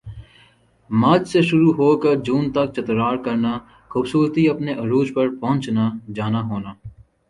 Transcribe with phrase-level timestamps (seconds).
[0.89, 3.53] مارچ سے شروع ہوکر جون تک چترال کرنا
[3.91, 6.71] خوبصورتی اپنا عروج پر پہنچنا جانا ہونا